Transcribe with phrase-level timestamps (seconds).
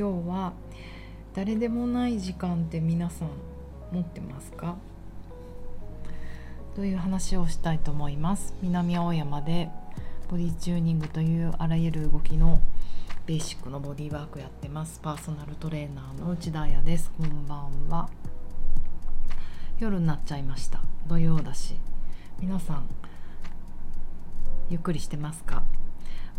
[0.00, 0.54] 今日は
[1.34, 3.28] 誰でもない時間って皆さん
[3.92, 4.78] 持ってますか？
[6.74, 8.54] という話をしたいと思います。
[8.62, 9.68] 南青山で
[10.30, 12.62] ボディチューニングというあらゆる動きの
[13.26, 15.00] ベーシックのボディワークやってます。
[15.02, 17.10] パーソナルトレーナーの内田彩です。
[17.18, 18.08] こんばんは。
[19.78, 20.80] 夜になっちゃいました。
[21.08, 21.74] 土曜だし。
[22.40, 22.88] 皆さん
[24.70, 25.62] ゆっくりしてますか？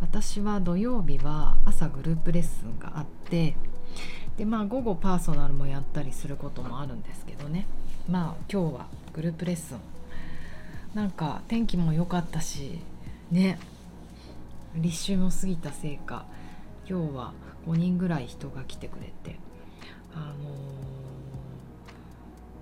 [0.02, 3.56] 私は土曜日は朝グループレッスンがあって
[4.38, 7.68] でまあ午後パーソナルもやったりすることもあるんですけどね。
[8.10, 9.80] まあ今日はグループレッスン。
[10.96, 12.80] なんか天気も良かったし
[13.30, 13.60] ね。
[14.76, 16.26] 立春を過ぎたせいか
[16.90, 17.34] 今日は
[17.68, 19.40] 5人ぐらい人が来てくれて。
[20.14, 20.34] あの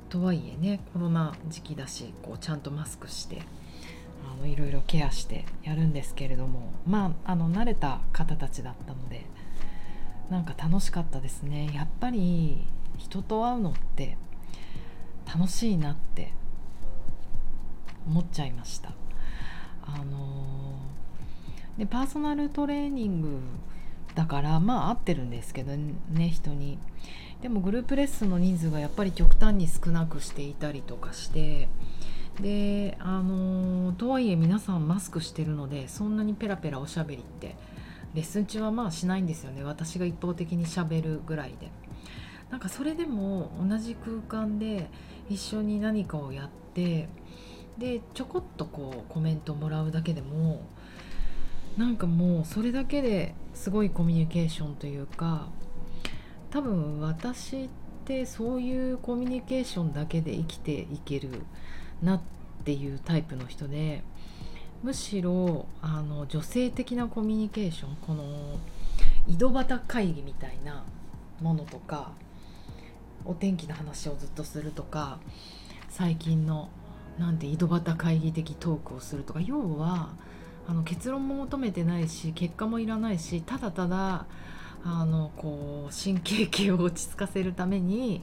[0.10, 3.42] ー、とはいえねコロナ時期だしこうちゃんとマスクして。
[4.24, 9.26] あのいろいろケアしてやるんですけれどもまああの慣れた方たちだったので
[10.30, 11.72] なんか楽しかったですね。
[11.74, 12.68] やっぱり
[12.98, 14.18] 人と会うのって
[15.26, 16.34] 楽しいなって
[18.06, 18.94] 思っちゃいました。
[19.82, 23.40] あのー、でパーソナルトレーニング
[24.14, 26.78] だからまあ合ってるんですけどね人に。
[27.42, 31.70] でもグループレッスンの人数がやっぱり極端に少なくしていたりとかして
[32.42, 37.56] であのとはいえ皆さんマスクしてるのでそんなにペラペラおしゃべりって
[38.14, 39.64] レッスン中はまあしないんですよね。
[39.64, 41.70] 私が一方的にしゃべるぐらいで。
[42.50, 44.90] なんかそれでも同じ空間で
[45.30, 47.08] 一緒に何かをやって
[47.78, 50.62] でちょこっとこうコメントもらうだけでも
[51.78, 55.48] なんかもうそれだけですごいコミュニケーションというか
[56.50, 57.70] 多分私っ
[58.06, 61.30] てそういうコミュニケーションだけで生きていける
[62.02, 62.22] なっ
[62.64, 64.04] ていうタイプの人で
[64.84, 68.24] むしろあの女性的なコミュニケーションこの
[69.28, 70.84] 井戸端会議みたいな
[71.42, 72.12] ものとか
[73.26, 75.20] お天気の話をずっとするとか
[75.90, 76.70] 最近の
[77.18, 80.10] なんて井戸端会議的トークをするとか要は
[80.68, 84.26] あの結論も求めてないし結果もいらないしただただ
[84.86, 88.22] あのこう神経系を落ち着かせるために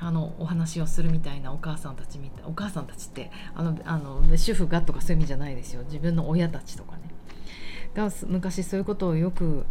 [0.00, 5.82] あのお話をするみたいなお母さんたちみたいお母さんたちってあのあの主婦がとかそういう意味じゃないですよ。
[5.84, 7.02] 自分の親たちとかね。
[7.94, 9.66] が昔そういうことをよく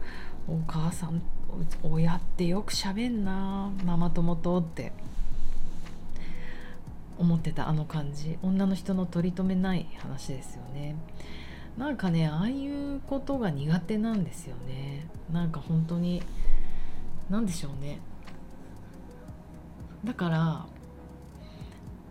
[0.47, 1.21] お母さん
[1.83, 3.71] 親ってよくしゃべんな。
[3.85, 4.91] ママ友とって。
[7.17, 8.37] 思ってたあの感じ。
[8.43, 10.95] 女の人の取り留めない話ですよね。
[11.77, 15.07] なんかねああいうことが苦手なんですよね。
[15.31, 16.21] なんか本当に
[17.29, 17.99] 何でしょうね。
[20.07, 20.65] だから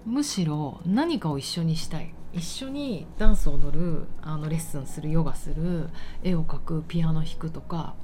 [0.04, 2.12] むしろ何かを一緒にしたい。
[2.34, 5.88] 一緒にダンスを踊るあのレッスンするヨガする
[6.22, 7.94] 絵を描くピアノ弾くとか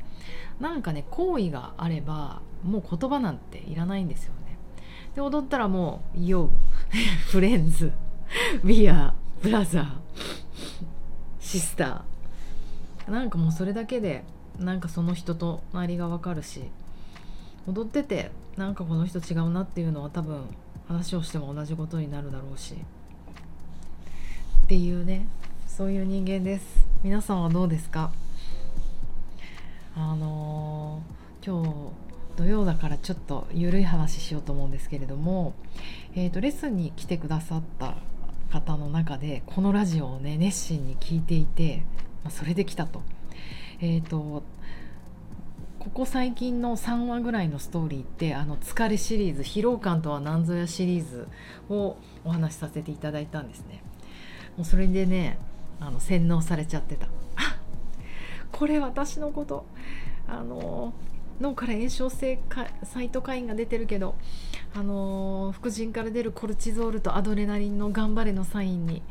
[0.59, 4.57] なんかね行為があればもう言葉なんていらないんですよね。
[5.15, 6.49] で踊ったらもう「ヨ
[7.29, 7.93] フレンズ」
[8.65, 9.87] 「We are brother」
[11.39, 14.25] 「シスター」なんかもうそれだけで
[14.59, 16.63] なんかその人となりがわかるし
[17.67, 20.45] 踊っててなんかこの人違うなっていうのは多分
[20.87, 22.75] 話をしても同じことになるだろうし。
[22.75, 25.27] っていうね。
[25.67, 26.87] そういう人間です。
[27.03, 28.13] 皆さんはどうですか？
[29.97, 31.93] あのー、今日
[32.37, 35.55] 土曜だからちょっと緩い話しようと思うんですけれども、
[36.15, 37.97] えーと、レッスンに来てくださった
[38.51, 41.85] 方の中でこのラジオをね熱心に聞いていて、
[42.23, 43.03] まあ、それで来たと。
[43.81, 44.43] えーと
[45.83, 51.27] ここ最近の3話ぐらいのストーリーってあの疲れシリーズ疲労感とは何ぞやシリーズ
[51.69, 53.83] をお話しさせていただいたんですね。
[54.57, 55.41] もうそれでね
[55.81, 57.09] あの洗脳されちゃってた。
[57.35, 57.59] あ
[58.53, 59.67] これ私のこと。
[60.29, 60.95] あの
[61.41, 62.39] 脳から炎症性
[62.85, 64.15] サイトカインが出てるけど
[64.77, 69.03] あの副腎から出るコルチゾールとアドレナリンの頑張れのサインに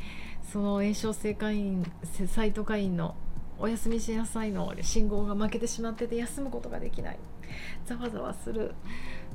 [0.54, 1.92] その炎症性カイン
[2.28, 3.16] サイトカインの
[3.62, 7.20] お休みしなさいの信号が負けてしまってて休むことができない。
[7.86, 8.74] ざわざわする。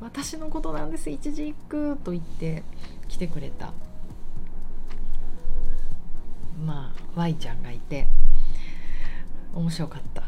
[0.01, 1.09] 私のことなんです。
[1.11, 2.65] 一時一句と言って
[3.07, 3.73] 来てくれた。
[6.65, 8.09] まあ Y ちゃんがいて
[9.55, 10.25] 面白かった。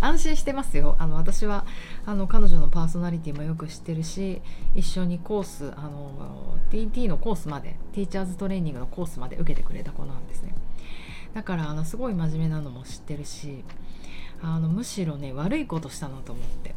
[0.06, 0.96] 安心してますよ。
[0.98, 1.64] あの私は
[2.04, 4.42] あの彼女のパーソナリティもよく知ってるし
[4.74, 10.54] 一緒にコースあの TT のコースまでティーチャーズトレーニングのコースまで受けてくれた子なんですね。
[11.36, 13.62] だからあのすごい真面目なのも知ってるし
[14.40, 16.74] あのむしろね悪いことしたなと思って。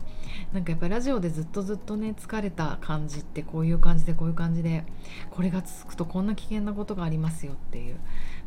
[0.54, 4.84] なんかやっぱりラジオでずっとずっとね疲れた感じってこういう感じでこういう感じで
[5.32, 7.98] これが続くとこんな危険なことがありますよっていう。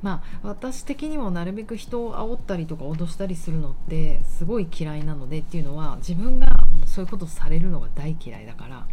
[0.02, 8.86] まあ私的にもなるべく人を煽ったりとか脅したりするのってすごい嫌いなのでっていうのは自分がもうそういうことされるのが大嫌いだから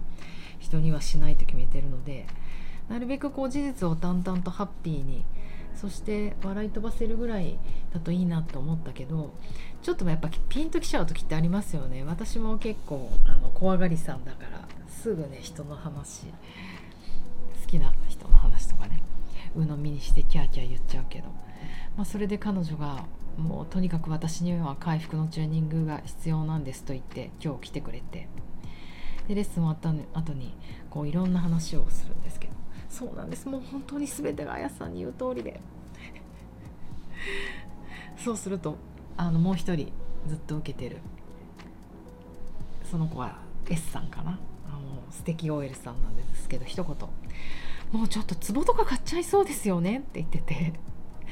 [0.59, 2.27] 人にはしないと決めてるので
[2.89, 5.25] なるべくこう事実を淡々とハッピーに
[5.75, 7.57] そして笑い飛ばせるぐらい
[7.93, 9.33] だといいなと思ったけど
[9.81, 12.03] ちょっとやっぱピンときちゃう時ってありますよね。
[12.03, 19.01] 私も結構あの怖がりさんだからすぐね人の話好きな人の話とかね
[19.55, 21.27] 鵜呑みにしてキャーキャー言っちゃうけど、
[21.95, 23.05] まあ、それで彼女が
[23.37, 28.27] もうとにかく私には回復のチューニングが必要なんですと言って今日来てくれて。
[29.29, 30.55] でレッスン終わった後に
[30.89, 32.58] こういろんな話をするんですけど。
[32.89, 33.47] そうなんです。
[33.47, 35.59] もう本当に全てがあやさんに言う通りで。
[38.17, 38.75] そうすると
[39.15, 39.91] あのもう一人
[40.27, 40.97] ずっと受けてる。
[42.83, 43.37] その子は
[43.69, 44.39] S さんかな。
[44.67, 44.79] あの
[45.11, 46.95] 素敵 OL さんなんですけど一言
[47.99, 50.73] 「もうちょっと壺とか買っちゃいそうですよね」って言ってて。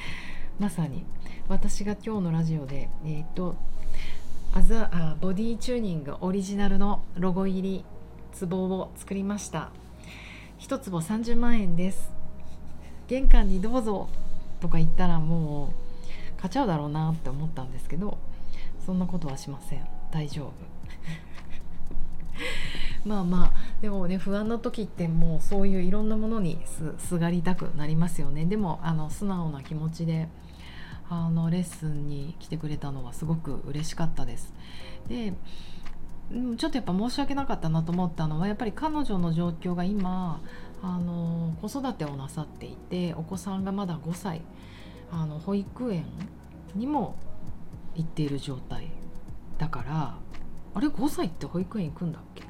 [0.59, 1.05] まさに。
[1.49, 3.55] 私が今日のラジオでえっ、と
[4.53, 7.85] アザあボディチューニングオリジナルのロゴ入り
[8.37, 9.71] 壺を作りました。
[10.59, 12.11] 1坪30万円です。
[13.07, 14.09] 玄関にどうぞ
[14.59, 15.73] とか言ったらも
[16.37, 18.17] う買っちゃうだろうなって思ったんですけど
[18.85, 19.87] そんなことはしません。
[20.11, 20.51] 大丈夫。
[23.07, 26.59] まあまあでもね不安な時ってもうそういういろんなものに
[26.97, 28.45] すがりたくなりますよね。
[28.45, 30.27] でもあの素直な気持ちで
[31.09, 34.53] あのレッスンに来てくれたのはすごく嬉しかったです。
[35.07, 35.33] で
[36.57, 40.41] ちょっとやっぱ申し訳なかったなと思ったのはやっぱり彼女の状況が今
[40.83, 44.41] あの子育てをなさっていてお子さんがまだ5歳
[45.11, 46.05] あの保育園
[46.75, 47.15] にも
[47.95, 48.91] 行っている状態
[49.57, 50.15] だから
[50.75, 52.43] あれ5歳って保育園行くんだっけ？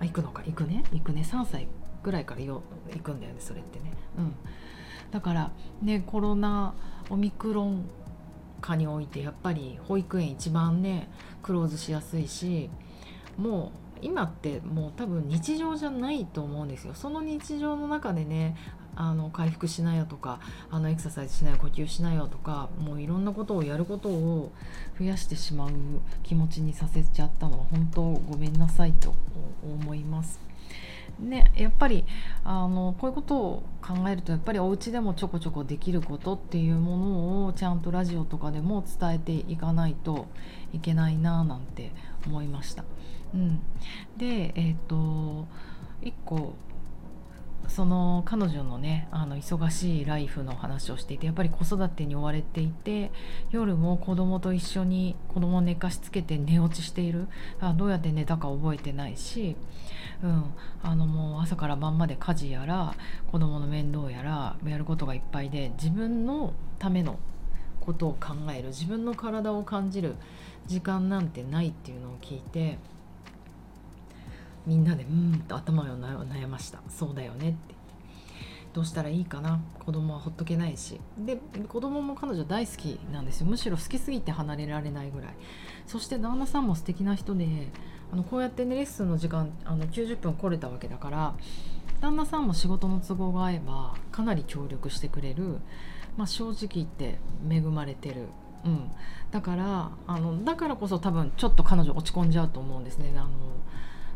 [0.00, 0.42] あ行くのか。
[0.44, 0.82] 行くね。
[0.90, 1.22] 行くね。
[1.22, 1.68] 3歳
[2.02, 2.62] ぐらいからよ
[2.92, 3.92] 行くんだよねそれってね。
[4.18, 4.34] うん。
[5.12, 5.50] だから
[5.82, 6.74] ねコロナ
[7.10, 7.84] オミクロン
[8.64, 11.10] 化においてやっぱり保育園一番ね
[11.42, 12.70] クローズしやすいし
[13.36, 18.56] もう今ってもう多分日常じゃないと思うんですよその日常の中でね
[18.96, 20.40] あの回復しないよとか
[20.70, 24.52] あのエクササイズしないよ呼吸しないよとかもういろんなことをやることを
[24.98, 25.70] 増やしてしまう
[26.22, 29.14] 気持ちにさせちゃったのは本当ごめんなさいと
[29.62, 30.53] 思います。
[31.20, 32.04] ね、やっぱり
[32.44, 40.26] あのこういうことを考えるとやっぱりお家でもちょこちょこできることっていうものをちゃんとラジオとかでも伝えていかないと
[40.72, 41.92] いけないななんて
[42.26, 42.84] 思いました。
[43.32, 43.60] うん、
[44.16, 45.46] でえっ、ー、と
[46.02, 46.54] 1個
[47.74, 53.10] その彼女のねあの忙しいライフの話をしていてやっぱり子育てに追われていて
[53.50, 57.26] 夜も子供と一緒に子供を寝かしつけて寝落ちしている。
[57.58, 59.56] あどうやって寝たか覚えてないし、
[60.22, 60.44] うん、
[60.84, 62.94] あのもう朝から晩まで家事やら
[63.32, 67.18] 子供の面倒やらやることがいっぱいで自分のための
[67.80, 70.14] ことを考える自分の体を感じる
[70.68, 72.78] 時間なんてないっていうのを聞いて
[74.66, 76.80] みんなでうんと頭を悩ました。
[76.88, 77.74] そうだよねって
[78.72, 79.60] どうしたらいいかな。
[79.84, 81.00] 子供はほっとけないし。
[81.18, 81.36] で
[81.68, 83.46] 子供も彼女大好きなんですよ。
[83.46, 85.34] むしろ好きすぎて離れられないぐらい。
[85.86, 87.68] そして旦那さんも素敵な人で
[88.12, 91.34] あのこうやってねレッスンの時間あの90分来れたわけだから
[92.00, 95.58] 旦那さんも仕事の都合が合えばかなり協力してくれる、
[96.16, 97.18] まあ、正直言って
[97.48, 98.28] 恵まれてる。
[98.64, 98.90] うん、
[99.30, 103.12] だからあのだからこそ多分ちょっと彼女落ち込んじゃうと思うんですね。
[103.14, 103.28] あの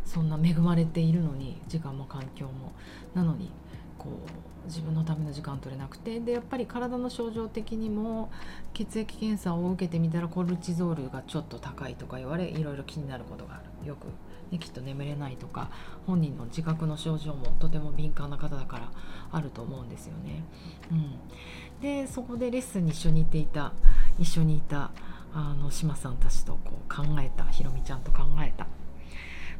[0.08, 2.72] そんな恵まれているのに時間も環境も。
[3.14, 3.50] なのに
[3.98, 8.30] こう自分のための時間取れなくてでやっぱり体の症状的にも
[8.74, 13.88] 血液検査を受けてみたらコルチゾールがちょっと高いとか言われいろいろ気になることがある。
[13.88, 14.06] よく、
[14.52, 15.70] ね、きっと眠れないとか
[16.06, 18.90] 本人の自覚の症状もとても敏感な方だから
[19.32, 20.44] あると思うんですよね。
[20.90, 23.72] うん、でそこでレッスンに一緒にいていた
[24.18, 24.90] 一緒にいた
[25.34, 28.66] あの志麻さんたちとこう考えたひろみちゃんと考えた。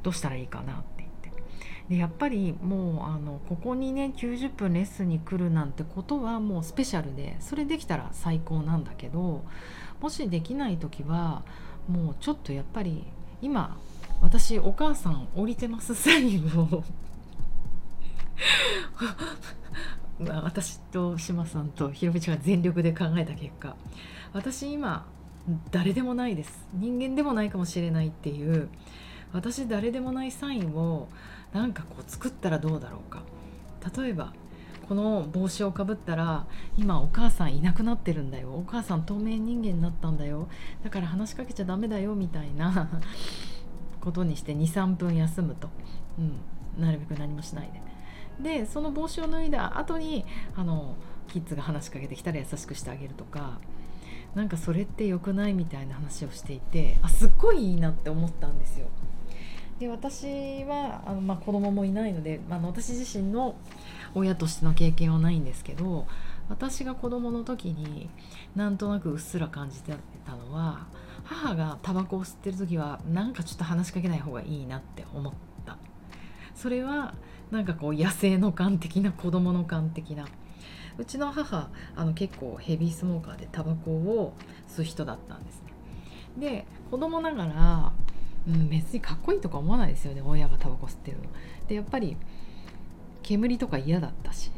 [0.03, 1.33] どうしたらいいかなって言って。
[1.89, 9.43] でやっぱりもうあのここにね90分レッスンに来るなんてことはもうスペシャルでそれできたら最高なんだけど
[10.01, 11.43] もしできない時は
[11.89, 13.05] もうちょっとやっぱり
[13.41, 13.79] 今
[14.21, 16.85] 私お母さん降りてますサインを
[20.29, 23.77] 私と志麻さんとひろみちゃんが全力で考えた結果
[24.33, 25.07] 私今
[25.71, 26.67] 誰でもないです。
[26.75, 28.69] 人間でもないかもしれないっていう
[29.33, 31.09] 私誰でもないサインを
[31.53, 33.23] なんかこう作ったらどうだろうか。
[33.97, 34.33] 例えば
[34.89, 36.47] この帽子をかぶったら
[36.79, 38.55] 今お母さんいなくなってるんだよ。
[38.55, 40.49] お母さん透明人間になったんだよ。
[40.83, 42.89] だから話しかけちゃダメだよみたいな
[44.01, 45.69] ことにして23分休むと、
[46.19, 46.23] う
[46.81, 47.71] ん、なるべく何もしない
[48.41, 48.61] で。
[48.61, 50.25] でその帽子を脱いだ後に
[50.57, 50.95] あの
[51.27, 53.59] キッズが話しかけてきたら優しくしてあげるとか。
[54.35, 58.87] なんかそれって良くないみたいな話をしていてあすっごいいいなって思ったんですよ。
[59.79, 63.55] で私はあの、まあ、子供もいないので、まあ、私自身の
[64.15, 66.07] 親としての経験はないんですけど
[66.49, 68.09] 私が子供の時に
[68.57, 69.93] なんとなくうっすら感じて
[70.27, 70.87] たのは
[71.25, 75.33] 母がタバコを吸ってる時はなんかちょっと話しかけない方がいいなって思っ
[75.67, 75.77] た。
[76.55, 77.15] それは
[77.51, 80.27] なんかこう野生の感的な子供の感的な。
[80.97, 84.35] うちの母あの結構ヘビースモーカーでタバコを
[84.69, 85.73] 吸う人だったんですね。
[86.39, 87.93] で子供ながら、
[88.49, 90.23] うん、別にかっこいいとか思わないですよね。
[90.25, 91.25] 親がタバコ吸ってるの。
[91.69, 92.17] でやっぱり
[93.23, 94.51] 煙とか嫌だったし、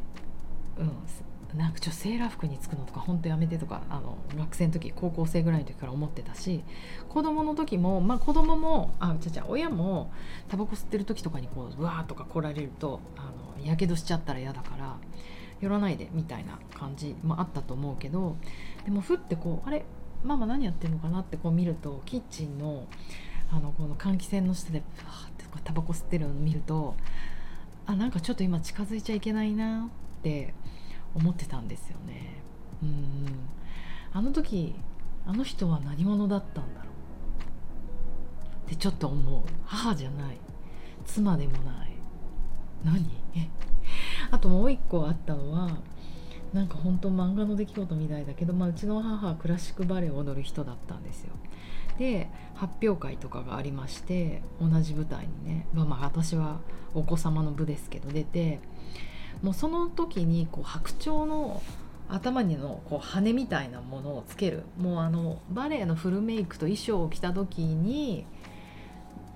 [0.78, 6.62] うん、なんかちょっとセーラー服につくのとか本当やめてとかあの学生の時高校生ぐらいの時から思ってたし。
[7.09, 10.12] 子供の時もまあ子供もあちゃちゃ親も
[10.49, 14.97] タバコ吸ってる時とかにこううわーとか来られるとあのやけどしちゃったら嫌だから
[15.61, 18.37] 寄らないでみたいな感じもあったと思うけど。
[18.85, 19.85] でもふってこうあれ？
[20.23, 21.20] ママ何やってるのかな？
[21.20, 22.87] ってこう見るとキッチンの
[23.52, 26.95] あのこの換気扇の下でわーってタバコ吸ってるのを見ると
[27.87, 30.54] あなんかちょっと今近づいちゃいけないなって
[31.14, 32.37] 思ってたんですよね。
[32.83, 33.26] うん。
[34.12, 34.75] あの時
[35.26, 36.87] あの人は何者だったんだろ
[38.66, 38.66] う。
[38.66, 39.42] ってちょっと思う。
[39.64, 40.38] 母じゃない。
[41.04, 41.97] 妻でもない。
[42.85, 43.11] 何？
[43.35, 43.49] え？
[44.30, 45.78] あともう一個あったのは
[46.52, 51.33] なんか本当漫画の出来事みたいだけど、まあ、うちの母はクラシックバレエを踊る人だったんですよ。
[52.00, 56.61] で発表会とかがありまして同じ舞台にね、まあ、まあ私は
[56.95, 58.59] お子様の部ですけど出て
[59.42, 61.62] もうその時にこう白鳥の
[62.09, 64.64] 頭にのこう羽みたいなものをつける。
[64.78, 68.26] もうあのバレエのフルメイクと衣装を着た時に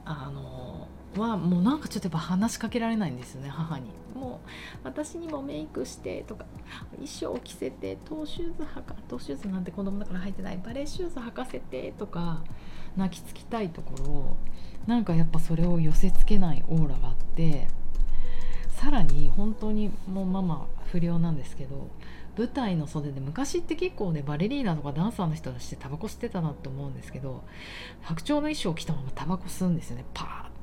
[0.04, 0.88] あの
[1.21, 3.90] はもうなんかちょっとやっぱ話しかけられないんですよね母に。
[4.14, 4.49] もう
[4.85, 6.47] 私にもメイクしてとか
[6.92, 12.42] 衣装を着せてトーシューズ履かトーシューズなんて子供だから履いてないバレエシューズ履かせてとか
[12.97, 14.37] 泣きつきたいところを
[14.87, 17.68] なんかやっぱそれを寄せつけないオーラがあって
[18.68, 21.88] さらに本当にもうママ不良なんですけど
[22.37, 27.44] 舞台の袖で昔って結構ねバレリーナとかダンサーの人たちってタバコ吸ってたなって思うんですけど
[28.02, 30.53] 白鳥の衣装を着たままタバコ吸うんですよねパーって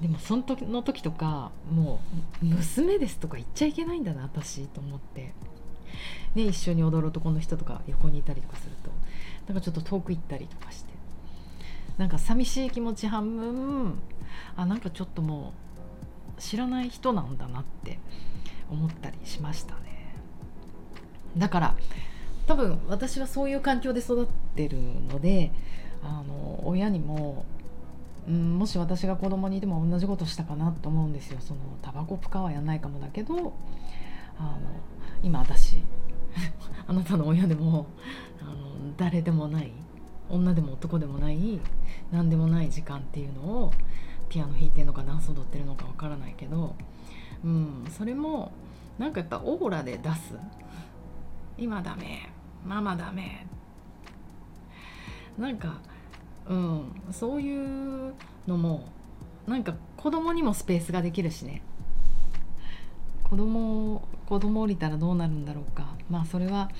[0.00, 2.00] でもその時の時とかも
[2.42, 5.32] う娘ですとか言っちゃいけないんだな私と思って。
[6.34, 8.90] ね一緒に踊る男の人とか横にいたりとかすると。
[9.46, 10.92] なんかちょっと遠く行ったりとかして。
[11.96, 13.94] なんか寂しい気持ち半分
[14.54, 15.54] あなんかちょっとも
[16.36, 17.98] う知らない人なんだなって
[18.70, 20.14] 思ったりしましたね。
[21.38, 21.76] だから
[22.46, 25.52] 多分私はそういう環境で育ってるので
[26.02, 27.44] あの親にも、
[28.28, 31.38] うん、もし私が子供にいても同じことしたかなと思うんですよ。
[31.40, 33.54] そのタバコプカはやんないかもだけど
[34.38, 34.58] あの
[35.22, 35.78] 今私
[36.86, 37.86] あなたの親でも
[38.40, 39.72] あの誰でもない
[40.28, 41.60] 女でも男でもない
[42.10, 43.72] 何でもない時間っていうのを
[44.28, 46.74] ピアノ弾いてるのかダンス踊ってるのかわからないけど、
[47.44, 48.52] うん、それも
[48.98, 50.34] なんかやっぱオーラで出す。
[51.58, 52.28] 今ダメ
[52.64, 53.46] ママダメ。
[55.38, 55.80] なんか、
[56.48, 58.14] うん、そういう
[58.46, 58.84] のも
[59.46, 61.62] なんか子供にもスペースができるしね。
[63.24, 65.94] 子供子供降りたらどうなるんだろうか。
[66.08, 66.70] まあそれは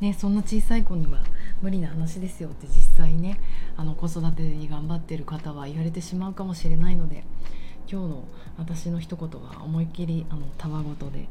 [0.00, 1.20] ねそんな小さい子には
[1.62, 3.40] 無理な話ですよって実際ね
[3.76, 7.24] あの子育てに頑張ってる方は言われてしまうかもしれないので
[7.90, 8.24] 今日の
[8.58, 11.28] 私の一言は思いっきりあのたわごとで。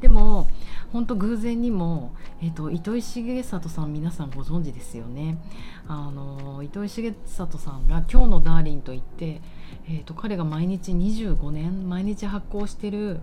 [0.00, 0.48] でも
[0.92, 5.38] 本当偶然にも、えーと、糸井重里さん皆さんご存知ですよね。
[5.86, 9.40] あの糸井重里さんが「今日のダーリン」と言って、
[9.88, 13.20] えーと、彼が毎日25年毎日発行してる、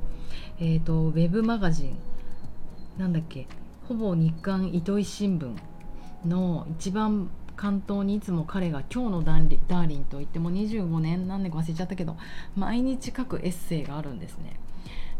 [0.60, 1.98] えーとウェブマガジン
[2.98, 3.48] なんだっけ
[3.88, 5.56] ほぼ日刊糸井新聞
[6.28, 12.18] の一番関東にいつも彼が「今日のダーリン」と言っても25年何年か忘れちゃったけど
[12.56, 14.60] 毎日書くエッセイがあるんですね。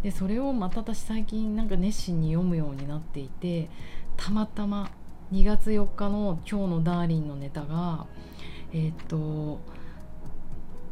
[0.04, 3.70] でそれをまた私最近なんか熱心に読むようになっていて
[4.18, 4.92] たまたま
[5.32, 8.06] 2月4日の「今日のダーリン」のネタが
[8.72, 9.60] えー、っと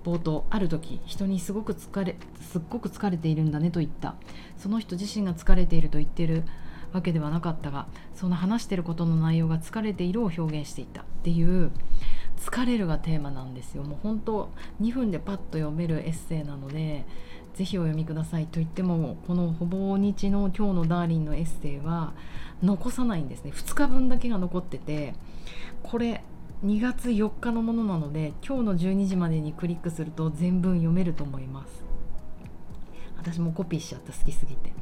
[0.04, 4.16] 冒頭ある時人にすごく疲れすっごく疲れているんだねと言った
[4.58, 6.44] その人自身が疲れていると言ってる
[6.94, 11.02] わけではなかったがその話してることの内容が疲れているを表現していた。
[11.02, 11.72] っていう
[12.38, 13.84] 疲れるがテーマなんですよ。
[13.84, 14.50] もう本当
[14.82, 17.06] 2分でパッと読めるエッセイなので
[17.56, 18.46] ぜひお読みください。
[18.46, 22.14] と言ってもこのほぼ日の今日のダーリンのエッセイは
[22.62, 23.52] 残さないんですね。
[23.52, 25.14] 2日分だけが残ってて
[25.82, 26.24] これ
[26.66, 31.84] 2月4日のものなので今日の12時までにクリックすると全文読めると思います。
[33.18, 34.12] 私もコピーしちゃった。
[34.12, 34.74] 好きすぎて。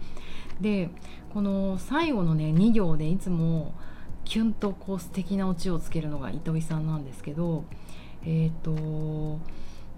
[0.61, 0.89] で
[1.33, 3.73] この最後のね2行でいつも
[4.23, 7.65] キュンとこう素敵なオチをつけるのが糸井さんなんですけど
[8.23, 9.39] えっ、ー、と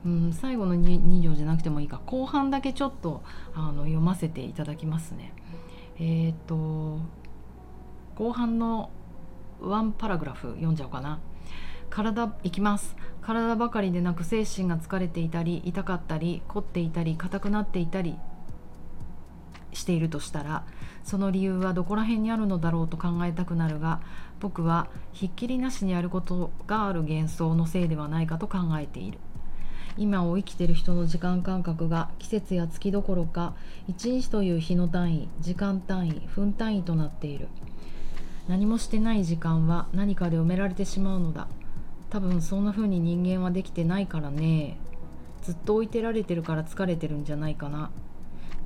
[0.05, 3.24] うん、最後の 2, 2行じゃなくてもいいか後半だけちょっと
[3.55, 5.34] あの読ませていただきますね。
[5.98, 7.00] えっ、ー、と
[8.15, 8.89] 後半の
[9.62, 11.20] ワンパラグラフ読んじゃおうかな。
[11.89, 18.17] 体いきます体ばかりでなく精神が疲れていたり痛かったり凝っていたり硬くなっていたり
[19.74, 20.65] しているとしたら
[21.03, 24.01] その理由はどこら辺にあるのだろうと考えたくなるが
[24.39, 29.20] 僕はひっきりなしにやることがある幻想のせいではないかと考えている。
[29.96, 33.53] 今を生きている人の時間感覚が季節や月どころか
[33.88, 37.48] 一日という日の単位時間単位分単位となっている。
[38.48, 41.48] 何もしてない時間は何かで埋められてしまうのだ。
[42.10, 44.77] 多分そんな風に人間はできてないからね。
[45.44, 47.92] ずっと置いてられてるから疲れてるんじゃないかな。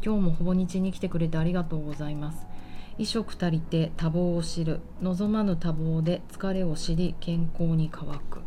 [0.03, 2.45] 今日もほぼ日に来てくれてありがとうございます。
[2.93, 4.79] 衣食足りて多忙を知る。
[5.01, 8.39] 望まぬ多忙で疲れを知り健康に乾く、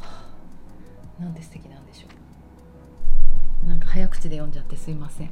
[0.00, 0.24] は
[1.18, 2.06] あ、なんて素敵なんでしょ
[3.66, 3.68] う。
[3.68, 5.30] なんか早口で読んじゃってすいません。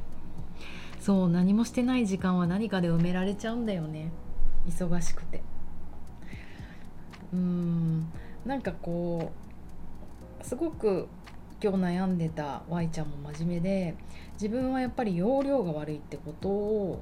[0.99, 4.11] そう何もしてない時間は何かで埋められちゃうんだよね。
[4.67, 5.41] 忙しくて。
[7.33, 8.11] うん。
[8.45, 9.31] なんかこ
[10.41, 11.07] うすごく
[11.61, 13.95] 今日悩んでた Y ちゃんも真面目で
[14.33, 17.01] 自分はやっぱり容量が悪いってことを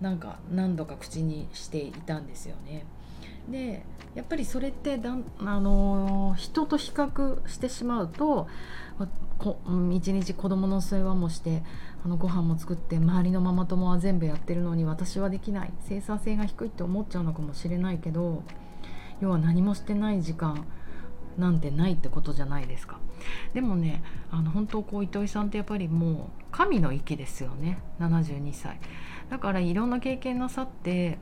[0.00, 2.86] なんか何度か口にしていたんですよね。
[3.50, 3.82] で
[4.14, 8.46] やっぱりそれってだあの人と比較してしまうと
[9.38, 9.58] こ
[9.92, 11.62] 一日子供の世話もして
[12.04, 18.42] あのご飯も作って周りのママ友は全部やってるのに私はできない生産性が低いって思っちゃうのかもしれないけど
[19.20, 20.66] 要は何もしてない時間
[21.38, 22.98] なんてないってことじゃないですか。
[23.54, 27.78] でもねあの本当こう糸井さんってやっぱりもう神の域ですよね。
[28.00, 28.80] 72歳。
[29.30, 31.18] だからいろんな経験なさって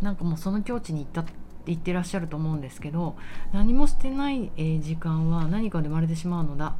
[0.00, 1.32] なんかもうその境地に行ったって
[1.66, 3.16] 言ってらっしゃると思うんですけど
[3.52, 6.76] 何もしてない、時間は何かで生まれてしまうのだ。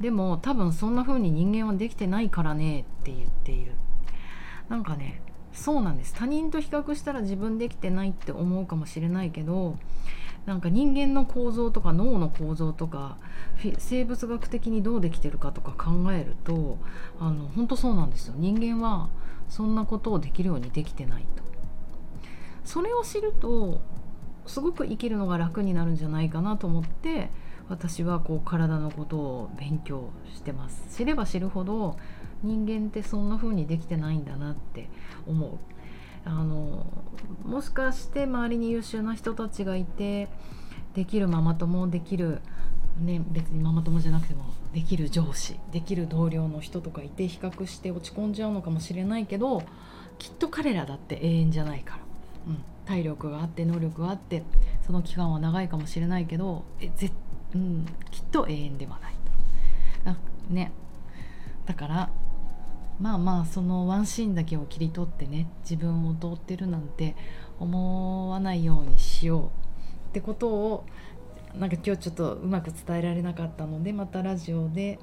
[0.00, 3.72] でも多分そんな風に人間はできてないからねって言っている。
[4.68, 5.20] なんかね
[5.52, 6.14] そうなんです。
[6.14, 9.78] 他人と比較したら自分できてないって思うかもしれないけど
[10.46, 13.16] なんか人間の構造とか脳の構造とか
[13.78, 16.78] 生物学的にどうできてるかとか考えると
[17.18, 18.34] あの本当そうなんですよ。
[18.36, 19.08] 人間は
[19.48, 21.42] そんなことをできるようにできてないと。
[22.64, 23.80] それを知ると
[24.46, 27.30] すごく生きるのが楽になるんじゃないかなと思って
[27.68, 30.84] 私はこう体のことを勉強してます。
[30.94, 31.96] 知れば知るほど
[32.42, 34.90] 人間ってそんな風にできてないんだなって
[35.26, 35.58] 思う。
[36.24, 36.86] あの
[37.44, 40.28] もしかして周りに優秀な人たちがいて
[40.94, 42.40] できるママ友できる、
[42.98, 49.62] ね、別にママ友じゃなくてもできる上司できる同僚の人とかいて比較して落ち込んじゃうのかもしれないけど
[50.18, 52.00] きっと彼らだって永遠じゃないから、
[52.48, 54.42] うん、体力があって能力があって
[54.86, 57.10] その期間は長いかもしれないけどえぜ、
[57.54, 59.14] うん、きっと永遠ではないと。
[60.50, 60.72] ね。
[61.66, 62.10] だから
[63.00, 67.16] まあまあそのワンシーンだけを切り取ってね自分を通ってるなんて
[67.58, 70.86] 思わないようにしようってことを
[71.58, 74.98] なんか今日ちょっとうまく伝えられなかったのでまたラジオで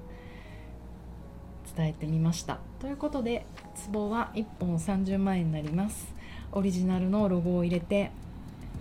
[1.75, 2.59] 伝えてみました。
[2.79, 3.45] ということで
[3.91, 6.13] 壺は1本30万円になります。
[6.51, 8.11] オリジナルのロゴを入れて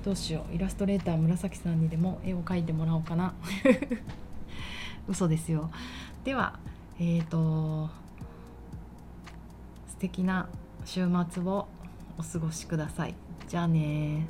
[0.05, 0.55] どうしよう。
[0.55, 3.35] イラストレーター紫さんにでも絵を描いてもらおうかな。
[5.07, 5.70] 嘘ですよ。
[6.25, 6.59] では
[6.99, 7.90] えっ、ー、と
[10.00, 10.48] 敵な
[10.86, 11.68] 週末を
[12.18, 13.14] お過ごしください。
[13.48, 14.26] じゃあね